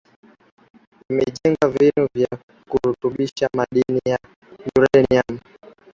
imejenga 1.09 1.67
vinu 1.79 2.07
vya 2.15 2.27
kurutubisha 2.69 3.47
madini 3.57 3.99
ya 4.05 4.19
uranium 4.77 5.39